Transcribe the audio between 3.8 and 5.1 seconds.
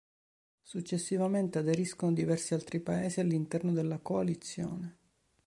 coalizione.